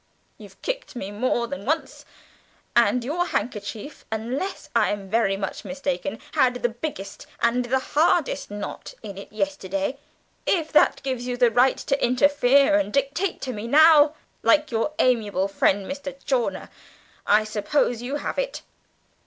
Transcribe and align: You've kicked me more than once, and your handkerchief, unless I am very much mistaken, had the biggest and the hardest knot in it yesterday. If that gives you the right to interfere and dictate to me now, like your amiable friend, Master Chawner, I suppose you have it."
You've 0.39 0.59
kicked 0.63 0.95
me 0.95 1.11
more 1.11 1.45
than 1.45 1.63
once, 1.63 2.05
and 2.75 3.03
your 3.05 3.27
handkerchief, 3.27 4.03
unless 4.11 4.67
I 4.75 4.89
am 4.89 5.07
very 5.11 5.37
much 5.37 5.63
mistaken, 5.63 6.17
had 6.31 6.63
the 6.63 6.69
biggest 6.69 7.27
and 7.39 7.65
the 7.65 7.77
hardest 7.77 8.49
knot 8.49 8.95
in 9.03 9.15
it 9.15 9.31
yesterday. 9.31 9.99
If 10.47 10.71
that 10.71 11.03
gives 11.03 11.27
you 11.27 11.37
the 11.37 11.51
right 11.51 11.77
to 11.77 12.03
interfere 12.03 12.79
and 12.79 12.91
dictate 12.91 13.41
to 13.41 13.53
me 13.53 13.67
now, 13.67 14.15
like 14.41 14.71
your 14.71 14.93
amiable 14.97 15.47
friend, 15.47 15.87
Master 15.87 16.13
Chawner, 16.13 16.69
I 17.27 17.43
suppose 17.43 18.01
you 18.01 18.15
have 18.15 18.39
it." 18.39 18.63